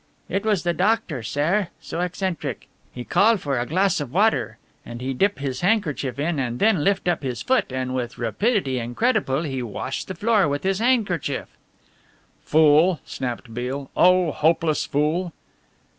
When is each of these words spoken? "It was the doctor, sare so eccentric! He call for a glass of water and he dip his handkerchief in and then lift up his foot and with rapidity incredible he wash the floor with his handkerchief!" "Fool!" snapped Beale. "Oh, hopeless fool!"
"It 0.29 0.43
was 0.43 0.63
the 0.63 0.73
doctor, 0.73 1.21
sare 1.21 1.67
so 1.79 1.99
eccentric! 2.01 2.67
He 2.91 3.03
call 3.03 3.37
for 3.37 3.59
a 3.59 3.67
glass 3.67 3.99
of 3.99 4.11
water 4.11 4.57
and 4.83 4.99
he 4.99 5.13
dip 5.13 5.37
his 5.37 5.61
handkerchief 5.61 6.17
in 6.17 6.39
and 6.39 6.57
then 6.57 6.83
lift 6.83 7.07
up 7.07 7.21
his 7.21 7.43
foot 7.43 7.71
and 7.71 7.93
with 7.93 8.17
rapidity 8.17 8.79
incredible 8.79 9.43
he 9.43 9.61
wash 9.61 10.03
the 10.05 10.15
floor 10.15 10.47
with 10.47 10.63
his 10.63 10.79
handkerchief!" 10.79 11.49
"Fool!" 12.43 12.99
snapped 13.05 13.53
Beale. 13.53 13.91
"Oh, 13.95 14.31
hopeless 14.31 14.87
fool!" 14.87 15.33